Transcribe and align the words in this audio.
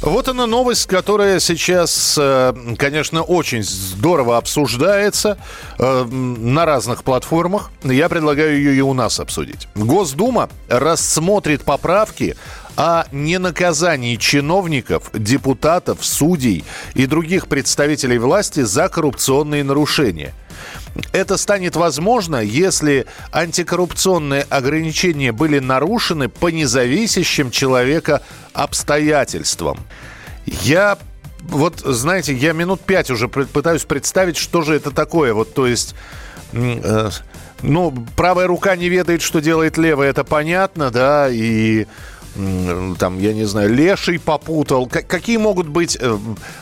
Вот 0.00 0.28
она 0.28 0.46
новость, 0.46 0.86
которая 0.86 1.40
сейчас, 1.40 2.16
э, 2.20 2.54
конечно, 2.78 3.22
очень 3.22 3.64
здорово 3.64 4.36
обсуждается 4.36 5.38
э, 5.78 6.04
на 6.04 6.64
разных 6.64 7.02
платформах. 7.02 7.70
Я 7.82 8.08
предлагаю 8.08 8.56
ее 8.56 8.76
и 8.76 8.80
у 8.80 8.94
нас 8.94 9.18
обсудить. 9.18 9.66
Госдума 9.74 10.48
рассмотрит 10.68 11.62
поправки 11.62 12.36
о 12.76 13.06
ненаказании 13.10 14.14
чиновников, 14.14 15.10
депутатов, 15.12 16.04
судей 16.04 16.64
и 16.94 17.06
других 17.06 17.48
представителей 17.48 18.18
власти 18.18 18.60
за 18.60 18.88
коррупционные 18.88 19.64
нарушения– 19.64 20.32
это 21.12 21.36
станет 21.36 21.76
возможно, 21.76 22.36
если 22.36 23.06
антикоррупционные 23.32 24.42
ограничения 24.42 25.32
были 25.32 25.58
нарушены 25.58 26.28
по 26.28 26.48
независящим 26.48 27.50
человека 27.50 28.22
обстоятельствам. 28.52 29.78
Я 30.46 30.98
вот, 31.40 31.80
знаете, 31.80 32.34
я 32.34 32.52
минут 32.52 32.80
пять 32.80 33.10
уже 33.10 33.28
пытаюсь 33.28 33.84
представить, 33.84 34.36
что 34.36 34.62
же 34.62 34.74
это 34.74 34.90
такое. 34.90 35.34
Вот, 35.34 35.54
то 35.54 35.66
есть... 35.66 35.94
Э, 36.52 37.10
ну, 37.62 37.92
правая 38.16 38.46
рука 38.46 38.76
не 38.76 38.88
ведает, 38.88 39.20
что 39.20 39.40
делает 39.40 39.78
левая, 39.78 40.10
это 40.10 40.22
понятно, 40.22 40.90
да, 40.90 41.28
и 41.28 41.86
там, 42.98 43.18
я 43.18 43.32
не 43.32 43.44
знаю, 43.44 43.74
леший 43.74 44.18
попутал. 44.18 44.86
Какие 44.86 45.38
могут 45.38 45.68
быть 45.68 45.96
э, 46.00 46.18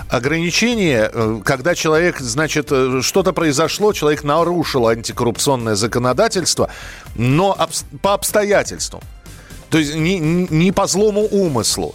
ограничения, 0.09 1.11
э, 1.13 1.41
когда 1.45 1.75
человек, 1.75 2.19
значит, 2.21 2.69
э, 2.71 3.01
что-то 3.03 3.33
произошло, 3.33 3.93
человек 3.93 4.25
нарушил 4.25 4.87
антикоррупционное 4.89 5.75
законодательство, 5.75 6.71
но 7.15 7.57
по 8.01 8.15
обстоятельствам? 8.15 9.03
То 9.69 9.79
есть 9.79 9.95
не, 9.95 10.19
не 10.19 10.73
по 10.73 10.87
злому 10.87 11.23
умыслу. 11.27 11.95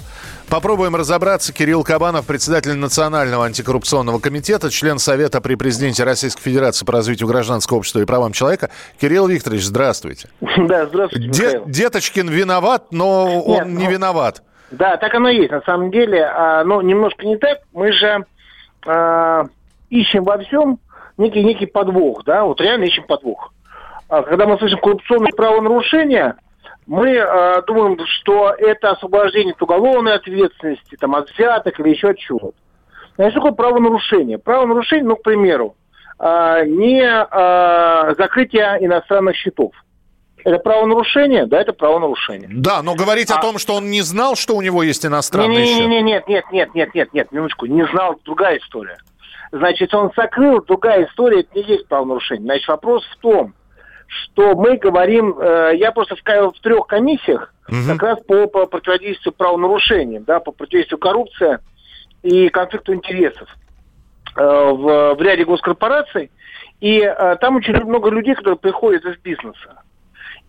Попробуем 0.52 0.98
разобраться. 0.98 1.54
Кирилл 1.54 1.82
Кабанов, 1.86 2.28
председатель 2.28 2.74
Национального 2.74 3.46
антикоррупционного 3.46 4.20
комитета, 4.20 4.70
член 4.70 5.00
Совета 5.00 5.40
при 5.40 5.56
президенте 5.56 6.04
Российской 6.04 6.42
Федерации 6.42 6.86
по 6.86 6.92
развитию 6.92 7.30
гражданского 7.30 7.78
общества 7.78 8.02
и 8.02 8.06
правам 8.06 8.34
человека. 8.34 8.70
Кирилл 9.00 9.28
Викторович, 9.28 9.64
здравствуйте. 9.64 10.28
Да, 10.58 10.88
здравствуйте, 10.88 11.30
Де- 11.30 11.62
Деточкин 11.66 12.28
виноват, 12.28 12.88
но 12.92 13.30
Нет, 13.30 13.62
он 13.64 13.76
не 13.76 13.86
ну, 13.86 13.92
виноват. 13.92 14.44
Да, 14.72 14.98
так 14.98 15.16
оно 15.16 15.30
и 15.30 15.38
есть 15.38 15.52
на 15.52 15.62
самом 15.62 15.90
деле. 15.90 16.26
А, 16.26 16.66
но 16.66 16.82
немножко 16.82 17.26
не 17.26 17.38
так. 17.38 17.60
Мы 17.72 17.94
же 17.94 18.26
а, 18.86 19.46
ищем 19.90 20.26
во 20.26 20.38
всем 20.40 20.80
некий, 21.18 21.46
некий 21.46 21.66
подвох, 21.66 22.26
да, 22.26 22.44
вот 22.44 22.60
реально 22.60 22.84
ищем 22.84 23.06
подвох. 23.08 23.54
А, 24.10 24.22
когда 24.24 24.46
мы 24.48 24.58
слышим 24.58 24.80
коррупционные 24.80 25.32
правонарушения– 25.32 26.36
мы 26.88 27.10
э, 27.12 27.62
думаем, 27.68 27.98
что 28.06 28.54
это 28.58 28.92
освобождение 28.92 29.54
от 29.54 29.62
уголовной 29.62 30.16
ответственности, 30.16 30.98
там, 31.00 31.16
от 31.16 31.30
взяток 31.30 31.80
или 31.80 31.90
еще 31.90 32.10
от 32.10 32.18
чего-то. 32.18 32.58
Значит, 33.16 33.36
такое 33.36 33.52
правонарушение? 33.52 34.38
Правонарушение, 34.38 35.06
ну, 35.06 35.16
к 35.16 35.24
примеру, 35.24 35.76
э, 36.20 36.66
не 36.66 37.02
э, 37.04 38.16
закрытие 38.18 38.78
иностранных 38.82 39.36
счетов. 39.36 39.74
Это 40.44 40.58
правонарушение? 40.58 41.46
Да, 41.46 41.62
это 41.62 41.72
правонарушение. 41.72 42.50
Да, 42.52 42.82
но 42.82 42.96
говорить 42.96 43.30
а... 43.30 43.38
о 43.38 43.42
том, 43.42 43.60
что 43.60 43.76
он 43.76 43.92
не 43.92 44.02
знал, 44.02 44.36
что 44.36 44.56
у 44.56 44.62
него 44.62 44.82
есть 44.82 45.06
иностранный 45.06 45.62
не, 45.62 45.66
счет. 45.66 45.88
Нет, 45.88 46.04
нет, 46.04 46.28
нет, 46.28 46.46
нет, 46.52 46.74
нет, 46.74 46.94
нет, 46.96 47.14
нет, 47.14 47.32
минуточку, 47.32 47.68
не 47.68 47.86
знал, 47.88 48.20
другая 48.26 48.58
история. 48.58 48.98
Значит, 49.52 49.94
он 49.94 50.12
сокрыл, 50.16 50.64
другая 50.64 51.06
история, 51.06 51.42
это 51.42 51.50
не 51.56 51.64
есть 51.64 51.88
правонарушение. 51.88 52.46
Значит, 52.46 52.68
вопрос 52.70 53.06
в 53.06 53.18
том, 53.18 53.54
что 54.12 54.56
мы 54.56 54.78
говорим, 54.78 55.38
э, 55.40 55.72
я 55.76 55.92
просто 55.92 56.16
в, 56.16 56.22
в 56.22 56.60
трех 56.62 56.88
комиссиях 56.88 57.54
угу. 57.68 57.78
как 57.88 58.04
раз 58.04 58.20
по, 58.28 58.48
по 58.48 58.66
противодействию 58.66 59.34
правонарушениям, 59.34 60.24
да, 60.26 60.40
по 60.40 60.52
противодействию 60.52 61.00
коррупции 61.00 61.60
и 62.22 62.50
конфликту 62.50 62.94
интересов 62.94 63.48
э, 64.36 64.42
в, 64.42 65.16
в 65.16 65.22
ряде 65.22 65.46
госкорпораций. 65.46 66.30
И 66.82 67.00
э, 67.00 67.36
там 67.40 67.56
очень 67.56 67.74
много 67.86 68.10
людей, 68.10 68.36
которые 68.36 68.58
приходят 68.58 69.06
из 69.06 69.18
бизнеса. 69.18 69.82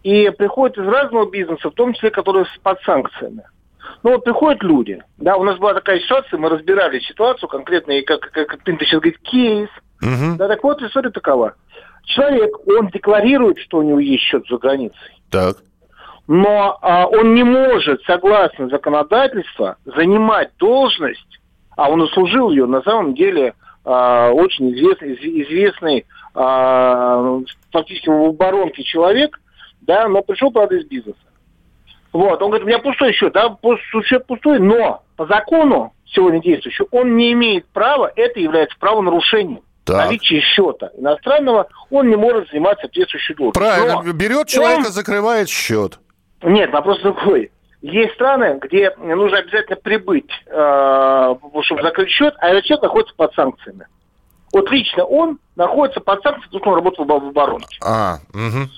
И 0.03 0.31
приходят 0.31 0.77
из 0.79 0.89
разного 0.89 1.31
бизнеса, 1.31 1.71
в 1.71 1.75
том 1.75 1.95
числе, 1.95 2.11
которые 2.11 2.47
под 2.63 2.81
санкциями. 2.83 3.45
Ну 4.03 4.13
вот 4.13 4.25
приходят 4.25 4.63
люди, 4.65 5.01
да, 5.19 5.37
у 5.37 5.45
нас 5.45 5.59
была 5.59 5.75
такая 5.75 6.01
ситуация, 6.01 6.39
мы 6.39 6.49
разбирали 6.49 6.99
ситуацию 7.01 7.49
конкретно, 7.49 7.93
и 7.93 8.03
как, 8.03 8.21
как, 8.33 8.49
как 8.49 8.63
ты 8.65 8.77
сейчас 8.81 9.01
говорит, 9.01 9.19
кейс. 9.21 9.69
Угу. 10.01 10.39
Да, 10.39 10.49
так 10.49 10.65
вот, 10.65 10.83
история 10.83 11.11
такова 11.11 11.55
человек, 12.05 12.51
он 12.67 12.89
декларирует, 12.89 13.59
что 13.59 13.79
у 13.79 13.83
него 13.83 13.99
есть 13.99 14.23
счет 14.23 14.45
за 14.49 14.59
границей. 14.59 15.23
Так. 15.31 15.57
Но 16.29 16.79
а, 16.81 17.07
он 17.07 17.35
не 17.35 17.43
может, 17.43 18.03
согласно 18.05 18.69
законодательству, 18.69 19.75
занимать 19.85 20.51
должность, 20.59 21.41
а 21.77 21.91
он 21.91 22.03
услужил 22.03 22.51
ее 22.51 22.67
на 22.67 22.83
самом 22.83 23.15
деле 23.15 23.55
а, 23.85 24.31
очень 24.31 24.73
известный, 24.73 25.15
известный 25.15 26.07
а, 26.35 27.41
фактически 27.73 28.09
в 28.09 28.29
оборонке 28.29 28.85
человек, 28.85 29.41
да, 29.81 30.07
но 30.09 30.23
пришел, 30.23 30.53
правда, 30.53 30.77
из 30.77 30.87
бизнеса. 30.87 31.19
Вот, 32.13 32.41
он 32.43 32.49
говорит, 32.51 32.65
у 32.65 32.69
меня 32.69 32.79
пустой 32.79 33.13
счет, 33.13 33.33
да, 33.33 33.57
счет 34.05 34.27
пустой, 34.27 34.61
но 34.61 35.03
по 35.17 35.27
закону 35.27 35.93
сегодня 36.05 36.41
действующему 36.41 36.89
он 36.91 37.17
не 37.17 37.33
имеет 37.33 37.67
права, 37.69 38.13
это 38.15 38.39
является 38.39 38.79
правонарушением 38.79 39.63
так. 39.85 40.07
наличие 40.07 40.41
счета 40.41 40.91
иностранного, 40.97 41.69
он 41.91 42.09
не 42.09 42.17
может 42.17 42.49
занимать 42.51 42.79
соответствующую 42.81 43.37
должность. 43.37 43.59
Правильно, 43.59 44.03
Но 44.03 44.13
берет 44.13 44.49
человека, 44.49 44.87
он... 44.87 44.93
закрывает 44.93 45.49
счет. 45.49 45.99
Нет, 46.43 46.73
вопрос 46.73 47.01
другой. 47.01 47.51
Есть 47.83 48.15
страны, 48.15 48.59
где 48.63 48.95
нужно 48.97 49.39
обязательно 49.39 49.77
прибыть, 49.77 50.31
э, 50.47 51.35
чтобы 51.63 51.83
закрыть 51.83 52.11
счет, 52.11 52.35
а 52.39 52.49
этот 52.49 52.65
счет 52.65 52.81
находится 52.81 53.15
под 53.17 53.35
санкциями. 53.35 53.87
Вот 54.53 54.71
лично 54.71 55.05
он 55.05 55.39
находится 55.57 56.01
под 56.01 56.23
санкциями, 56.23 56.45
потому 56.45 56.61
что 56.61 56.71
он 56.71 56.77
работал 56.77 57.05
в 57.05 57.29
оборонке. 57.29 57.79
А, 57.83 58.19
угу. 58.33 58.69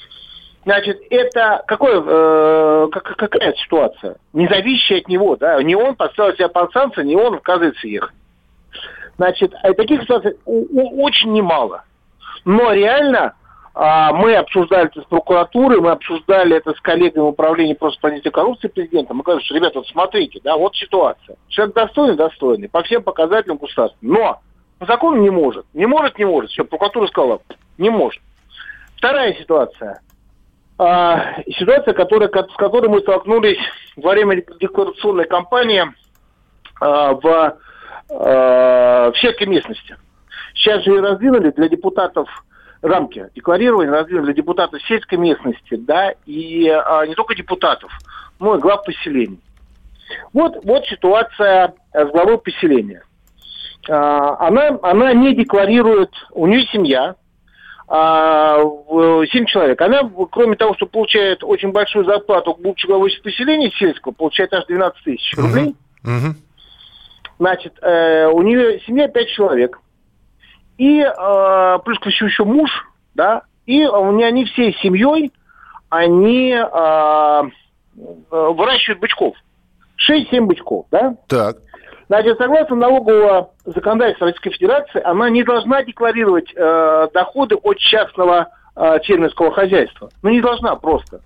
Значит, 0.65 1.03
это 1.10 1.62
какое, 1.66 2.03
э, 2.03 2.88
как, 2.92 3.16
какая 3.16 3.53
ситуация? 3.54 4.16
Не 4.32 4.48
зависящая 4.48 5.00
от 5.00 5.09
него, 5.09 5.36
да? 5.36 5.62
Не 5.62 5.75
он 5.75 5.94
поставил 5.94 6.34
себя 6.34 6.48
под 6.48 6.72
санкции, 6.72 7.04
не 7.04 7.16
он 7.16 7.34
отказывается 7.34 7.86
ехать. 7.86 8.15
Значит, 9.17 9.55
а 9.63 9.73
таких 9.75 10.03
ситуаций 10.03 10.37
очень 10.45 11.33
немало. 11.33 11.85
Но 12.45 12.73
реально 12.73 13.35
а, 13.75 14.13
мы 14.13 14.37
обсуждали 14.37 14.87
это 14.87 15.03
с 15.03 15.05
прокуратурой, 15.05 15.81
мы 15.81 15.91
обсуждали 15.91 16.57
это 16.57 16.73
с 16.75 16.81
коллегами 16.81 17.25
управления 17.25 17.75
просто 17.75 18.01
понятия 18.01 18.31
коррупции 18.31 18.69
президента. 18.69 19.15
Мы 19.15 19.23
говорим, 19.23 19.45
что, 19.45 19.55
ребята, 19.55 19.79
вот 19.79 19.89
смотрите, 19.89 20.41
да, 20.45 20.57
вот 20.57 20.77
ситуация. 20.77 21.37
Человек 21.49 21.75
достойный, 21.75 22.17
достойный, 22.17 22.69
по 22.69 22.83
всем 22.83 23.03
показателям 23.03 23.57
государства. 23.57 23.99
Но 24.01 24.41
по 24.79 24.87
закону 24.87 25.21
не 25.21 25.31
может. 25.31 25.67
Не 25.75 25.87
может, 25.87 26.19
не 26.19 26.25
может. 26.25 26.51
Все, 26.51 26.65
прокуратура 26.65 27.07
сказала, 27.09 27.41
не 27.79 27.91
может. 27.91 28.23
Вторая 28.97 29.35
ситуация. 29.35 30.01
А, 30.79 31.41
ситуация, 31.59 31.95
которая, 31.95 32.29
с 32.29 32.57
которой 32.57 32.89
мы 32.89 33.01
столкнулись 33.01 33.59
во 33.97 34.13
время 34.13 34.43
декларационной 34.61 35.27
кампании 35.27 35.85
а, 36.81 37.15
в 37.15 37.57
э, 38.09 38.15
в 38.15 39.15
сельской 39.16 39.47
местности. 39.47 39.97
Сейчас 40.54 40.84
же 40.84 41.00
раздвинули 41.00 41.50
для 41.50 41.69
депутатов 41.69 42.28
рамки 42.82 43.28
декларирования, 43.34 43.91
раздвинули 43.91 44.26
для 44.26 44.34
депутатов 44.34 44.83
сельской 44.86 45.18
местности, 45.18 45.77
да, 45.77 46.12
и 46.27 46.68
э, 46.68 47.06
не 47.06 47.15
только 47.15 47.34
депутатов, 47.34 47.91
но 48.39 48.56
и 48.56 48.60
глав 48.60 48.84
поселений. 48.84 49.41
Вот, 50.33 50.65
вот 50.65 50.84
ситуация 50.86 51.74
с 51.92 52.10
главой 52.10 52.39
поселения. 52.39 53.03
Э, 53.89 53.92
она, 53.92 54.78
она 54.83 55.12
не 55.12 55.34
декларирует, 55.34 56.10
у 56.33 56.47
нее 56.47 56.66
семья, 56.66 57.16
а, 57.86 58.60
7 58.60 59.45
человек. 59.47 59.80
Она, 59.80 60.10
кроме 60.30 60.57
того, 60.57 60.74
что 60.74 60.86
получает 60.86 61.45
очень 61.45 61.71
большую 61.71 62.04
зарплату, 62.07 62.57
будучи 62.59 62.86
главой 62.86 63.12
поселения 63.22 63.71
сельского, 63.72 64.12
получает 64.12 64.53
аж 64.54 64.65
12 64.66 65.04
тысяч 65.04 65.36
рублей. 65.36 65.77
Uh-huh. 66.03 66.34
Значит, 67.39 67.75
э, 67.83 68.27
у 68.27 68.42
нее 68.42 68.81
семья 68.81 69.09
пять 69.09 69.28
человек. 69.28 69.81
И 70.78 71.01
э, 71.01 71.78
плюс 71.84 71.98
к 71.98 72.07
еще, 72.07 72.27
еще 72.27 72.45
муж, 72.45 72.71
да, 73.15 73.42
и 73.66 73.84
они 73.84 74.45
всей 74.45 74.75
семьей, 74.83 75.33
они 75.89 76.51
э, 76.53 76.63
э 76.66 77.48
выращивают 78.31 79.01
бычков. 79.01 79.36
6-7 80.10 80.41
бычков, 80.47 80.86
да? 80.91 81.16
Так. 81.28 81.59
Значит, 82.09 82.36
согласно 82.39 82.77
налогового 82.77 83.51
законодательства 83.65 84.27
Российской 84.27 84.51
Федерации, 84.51 85.01
она 85.03 85.31
не 85.31 85.42
должна 85.42 85.83
декларировать 85.83 86.53
э, 86.54 87.09
доходы 87.15 87.54
от 87.54 87.78
частного 87.78 88.48
э, 88.77 88.98
фермерского 89.04 89.53
хозяйства. 89.53 90.10
Ну, 90.22 90.31
не 90.31 90.41
должна 90.41 90.77
просто. 90.77 91.21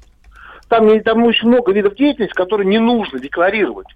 Там, 0.68 1.00
там 1.00 1.24
очень 1.24 1.48
много 1.48 1.72
видов 1.72 1.96
деятельности, 1.96 2.34
которые 2.34 2.68
не 2.68 2.78
нужно 2.78 3.18
декларировать. 3.18 3.88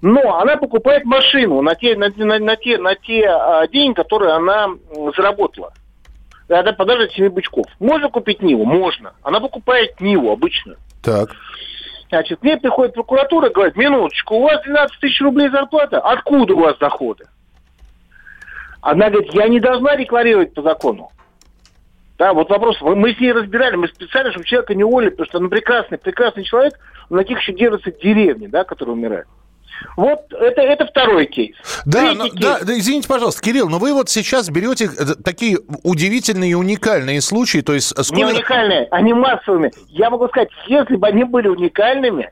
Но 0.00 0.38
она 0.38 0.56
покупает 0.56 1.04
машину 1.04 1.62
на 1.62 1.74
те, 1.74 1.96
на, 1.96 2.10
на, 2.16 2.38
на 2.38 2.56
те, 2.56 2.78
на 2.78 2.94
те 2.94 3.26
а, 3.28 3.66
деньги, 3.68 3.94
которые 3.94 4.32
она 4.32 4.68
заработала. 5.16 5.72
Она 6.48 6.72
подажит 6.72 7.12
7 7.12 7.28
бычков. 7.28 7.66
Можно 7.78 8.08
купить 8.08 8.42
Ниву? 8.42 8.64
Можно. 8.64 9.14
Она 9.22 9.40
покупает 9.40 10.00
Ниву 10.00 10.30
обычно. 10.30 10.76
Так. 11.02 11.30
Значит, 12.08 12.42
мне 12.42 12.58
приходит 12.58 12.94
прокуратура 12.94 13.48
и 13.48 13.52
говорит, 13.52 13.76
минуточку, 13.76 14.34
у 14.34 14.42
вас 14.42 14.62
12 14.64 15.00
тысяч 15.00 15.20
рублей 15.22 15.48
зарплата, 15.48 15.98
откуда 15.98 16.54
у 16.54 16.60
вас 16.60 16.76
доходы? 16.76 17.24
Она 18.82 19.08
говорит, 19.08 19.32
я 19.32 19.48
не 19.48 19.60
должна 19.60 19.96
декларировать 19.96 20.52
по 20.52 20.60
закону. 20.62 21.10
Да, 22.18 22.34
вот 22.34 22.50
вопрос, 22.50 22.80
мы 22.82 23.14
с 23.14 23.18
ней 23.18 23.32
разбирали, 23.32 23.76
мы 23.76 23.88
специально, 23.88 24.30
чтобы 24.30 24.44
человека 24.44 24.74
не 24.74 24.84
уволили, 24.84 25.10
потому 25.10 25.26
что 25.26 25.38
он 25.38 25.48
прекрасный, 25.48 25.98
прекрасный 25.98 26.44
человек, 26.44 26.74
на 27.08 27.18
таких 27.18 27.40
еще 27.40 27.52
держатся 27.52 27.90
деревни, 27.90 28.46
да, 28.46 28.64
которые 28.64 28.94
умирают. 28.94 29.28
Вот 29.96 30.32
это, 30.32 30.60
это 30.62 30.86
второй 30.86 31.26
кейс. 31.26 31.56
Да, 31.84 32.12
но, 32.14 32.28
кейс. 32.28 32.40
да, 32.40 32.58
извините, 32.78 33.08
пожалуйста, 33.08 33.42
Кирилл, 33.42 33.68
но 33.68 33.78
вы 33.78 33.92
вот 33.92 34.08
сейчас 34.08 34.48
берете 34.50 34.86
э, 34.86 35.14
такие 35.24 35.58
удивительные 35.82 36.52
и 36.52 36.54
уникальные 36.54 37.20
случаи, 37.20 37.58
то 37.58 37.74
есть... 37.74 37.88
Сколько... 37.88 38.14
Не 38.14 38.24
уникальные, 38.24 38.88
они 38.90 39.12
массовыми. 39.12 39.70
Я 39.88 40.10
могу 40.10 40.28
сказать, 40.28 40.48
если 40.66 40.96
бы 40.96 41.06
они 41.06 41.24
были 41.24 41.48
уникальными, 41.48 42.30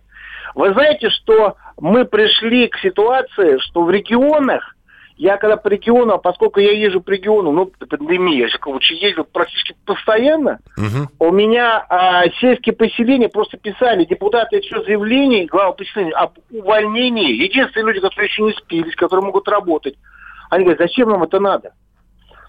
вы 0.55 0.73
знаете, 0.73 1.11
что 1.11 1.56
мы 1.79 2.05
пришли 2.05 2.69
к 2.69 2.79
ситуации, 2.79 3.58
что 3.58 3.85
в 3.85 3.91
регионах 3.91 4.75
я 5.20 5.37
когда 5.37 5.58
по 5.58 5.69
региону, 5.69 6.19
поскольку 6.19 6.61
я 6.61 6.72
езжу 6.72 7.02
по 7.02 7.11
региону, 7.11 7.52
ну, 7.52 7.67
пандемия, 7.67 8.44
я 8.44 8.49
же 8.49 8.56
короче, 8.56 8.94
ездил 8.94 9.25
практически 9.25 9.76
постоянно, 9.84 10.61
угу. 10.78 11.28
у 11.28 11.31
меня 11.31 11.84
а, 11.90 12.25
сельские 12.40 12.75
поселения 12.75 13.28
просто 13.28 13.58
писали, 13.58 14.06
депутаты 14.06 14.62
все 14.62 14.82
заявление, 14.82 15.44
глава 15.44 15.72
поселения, 15.72 16.12
об 16.12 16.38
увольнении. 16.50 17.34
Единственные 17.34 17.88
люди, 17.88 18.00
которые 18.00 18.31
еще 18.31 18.43
не 18.44 18.52
спились, 18.52 18.96
которые 18.96 19.26
могут 19.26 19.46
работать. 19.46 19.96
Они 20.49 20.64
говорят, 20.64 20.81
зачем 20.81 21.11
нам 21.11 21.22
это 21.22 21.38
надо? 21.38 21.75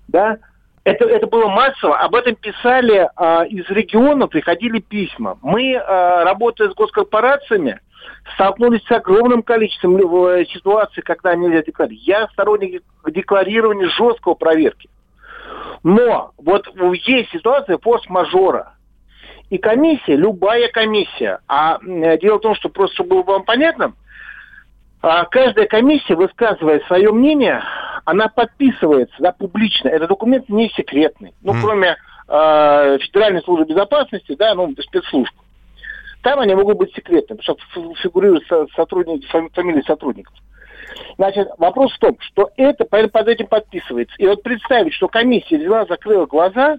Да? 0.08 0.38
Это, 0.84 1.06
это 1.06 1.28
было 1.28 1.48
массово. 1.48 2.00
Об 2.00 2.16
этом 2.16 2.36
писали 2.36 3.08
а, 3.16 3.44
из 3.44 3.70
региона, 3.70 4.28
приходили 4.28 4.80
письма. 4.80 5.38
Мы, 5.42 5.76
а, 5.76 6.24
работая 6.24 6.70
с 6.70 6.74
госкорпорациями, 6.74 7.80
столкнулись 8.34 8.84
с 8.86 8.92
огромным 8.92 9.44
количеством 9.44 9.98
э, 9.98 10.46
ситуаций, 10.46 11.04
когда 11.04 11.36
нельзя 11.36 11.62
декларировать. 11.62 12.08
Я 12.08 12.28
сторонник 12.30 12.84
декларирования 13.08 13.90
жесткого 13.90 14.34
проверки. 14.34 14.90
Но 15.84 16.32
вот 16.38 16.68
есть 17.06 17.32
ситуация 17.32 17.78
форс-мажора. 17.78 18.74
И 19.50 19.58
комиссия, 19.58 20.16
любая 20.16 20.70
комиссия, 20.70 21.40
а 21.48 21.80
дело 21.82 22.38
в 22.38 22.42
том, 22.42 22.56
что 22.56 22.70
просто 22.70 22.96
чтобы 22.96 23.24
было 23.24 23.34
вам 23.34 23.44
понятно, 23.44 23.94
а 25.02 25.26
каждая 25.26 25.68
комиссия, 25.68 26.16
высказывая 26.16 26.80
свое 26.88 27.12
мнение, 27.12 27.62
она 28.06 28.28
подписывается 28.28 29.16
да, 29.20 29.32
публично. 29.32 29.90
Этот 29.90 30.10
документ 30.10 30.50
не 30.50 30.70
секретный. 30.70 31.34
Ну, 31.42 31.54
mm. 31.54 31.62
кроме 31.62 31.98
э, 32.28 32.98
Федеральной 33.00 33.42
службы 33.42 33.66
безопасности, 33.66 34.36
да, 34.36 34.56
ну, 34.56 34.74
спецслужб. 34.80 35.34
Там 36.22 36.40
они 36.40 36.54
могут 36.54 36.78
быть 36.78 36.94
секретными, 36.94 37.40
потому 37.40 37.58
что 37.74 37.96
фигурируют 38.02 38.44
сотрудники, 38.76 39.26
фамилии 39.26 39.82
сотрудников. 39.82 40.34
Значит, 41.18 41.48
вопрос 41.58 41.94
в 41.94 42.00
том, 42.00 42.18
что 42.20 42.52
это 42.58 42.86
под 42.86 43.28
этим 43.28 43.48
подписывается. 43.48 44.16
И 44.18 44.28
вот 44.28 44.44
представить, 44.44 44.94
что 44.94 45.08
комиссия 45.08 45.58
взяла, 45.58 45.86
закрыла 45.86 46.26
глаза, 46.26 46.78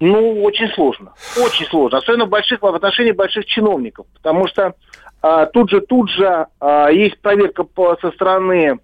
ну, 0.00 0.42
очень 0.42 0.68
сложно. 0.70 1.12
Очень 1.40 1.66
сложно. 1.66 1.98
Особенно 1.98 2.26
в, 2.26 2.28
больших, 2.28 2.62
в 2.62 2.66
отношении 2.66 3.12
больших 3.12 3.46
чиновников. 3.46 4.06
Потому 4.14 4.46
что 4.48 4.74
а, 5.22 5.46
тут 5.46 5.70
же, 5.70 5.80
тут 5.80 6.10
же 6.10 6.46
а, 6.60 6.88
есть 6.90 7.18
проверка 7.20 7.64
по, 7.64 7.96
со 8.00 8.10
стороны 8.10 8.80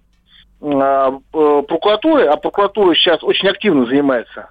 прокуратуры, 0.61 2.25
а 2.25 2.37
прокуратура 2.37 2.93
сейчас 2.95 3.23
очень 3.23 3.49
активно 3.49 3.85
занимается. 3.85 4.49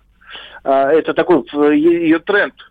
А, 0.64 0.90
это 0.92 1.14
такой 1.14 1.44
ее 1.78 2.18
тренд– 2.18 2.54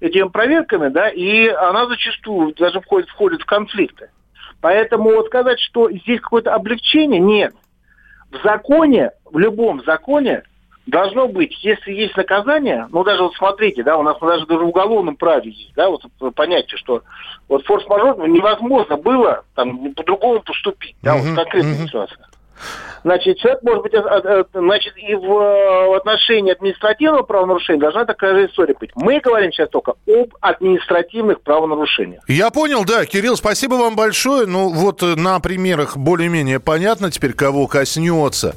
этими 0.00 0.28
проверками, 0.28 0.88
да, 0.88 1.08
и 1.08 1.48
она 1.48 1.86
зачастую 1.86 2.54
даже 2.54 2.80
входит, 2.80 3.08
входит 3.08 3.42
в 3.42 3.46
конфликты. 3.46 4.10
Поэтому 4.60 5.10
вот 5.10 5.26
сказать, 5.26 5.60
что 5.60 5.90
здесь 5.90 6.20
какое-то 6.20 6.54
облегчение, 6.54 7.20
нет. 7.20 7.54
В 8.30 8.42
законе, 8.42 9.12
в 9.24 9.38
любом 9.38 9.82
законе 9.84 10.42
должно 10.86 11.28
быть, 11.28 11.52
если 11.64 11.92
есть 11.92 12.16
наказание, 12.16 12.86
ну 12.90 13.04
даже 13.04 13.22
вот 13.22 13.34
смотрите, 13.34 13.82
да, 13.82 13.96
у 13.96 14.02
нас 14.02 14.18
даже, 14.20 14.46
даже 14.46 14.64
в 14.64 14.68
уголовном 14.68 15.16
праве 15.16 15.50
есть, 15.50 15.74
да, 15.74 15.88
вот 15.88 16.02
понятие, 16.34 16.78
что 16.78 17.02
вот 17.48 17.64
форс-мажор 17.66 18.28
невозможно 18.28 18.96
было 18.96 19.44
там 19.54 19.92
по-другому 19.94 20.40
поступить, 20.40 20.96
да, 21.02 21.16
uh-huh, 21.16 21.28
вот 21.28 21.36
конкретная 21.36 21.74
uh-huh. 21.74 21.86
ситуация. 21.86 22.28
Значит, 23.04 23.38
человек 23.38 23.62
может 23.62 23.82
быть, 23.82 23.92
значит, 24.52 24.92
и 24.96 25.14
в, 25.14 25.22
в 25.22 25.96
отношении 25.96 26.52
административного 26.52 27.22
правонарушения 27.22 27.80
должна 27.80 28.04
такая 28.04 28.34
же 28.34 28.46
история 28.46 28.74
быть. 28.78 28.90
Мы 28.96 29.20
говорим 29.20 29.52
сейчас 29.52 29.68
только 29.70 29.92
об 30.06 30.34
административных 30.40 31.40
правонарушениях. 31.42 32.22
Я 32.28 32.50
понял, 32.50 32.84
да. 32.84 33.06
Кирилл, 33.06 33.36
спасибо 33.36 33.74
вам 33.74 33.96
большое. 33.96 34.46
Ну, 34.46 34.70
вот 34.70 35.02
э, 35.02 35.14
на 35.14 35.40
примерах 35.40 35.96
более-менее 35.96 36.60
понятно 36.60 37.10
теперь, 37.10 37.32
кого 37.32 37.66
коснется 37.66 38.54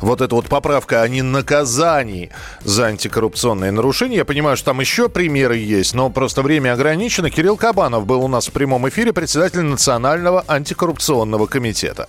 вот 0.00 0.20
эта 0.20 0.34
вот 0.34 0.46
поправка 0.46 1.02
о 1.02 1.08
ненаказании 1.08 2.30
за 2.60 2.86
антикоррупционные 2.86 3.70
нарушения. 3.70 4.16
Я 4.16 4.24
понимаю, 4.24 4.56
что 4.56 4.66
там 4.66 4.80
еще 4.80 5.08
примеры 5.08 5.56
есть, 5.56 5.94
но 5.94 6.10
просто 6.10 6.42
время 6.42 6.72
ограничено. 6.72 7.30
Кирилл 7.30 7.56
Кабанов 7.56 8.06
был 8.06 8.24
у 8.24 8.28
нас 8.28 8.48
в 8.48 8.52
прямом 8.52 8.88
эфире, 8.88 9.12
председатель 9.12 9.60
Национального 9.60 10.44
антикоррупционного 10.48 11.46
комитета. 11.46 12.08